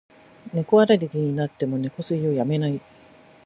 [0.51, 2.81] 猫アレルギーになっても、猫吸いをやめない。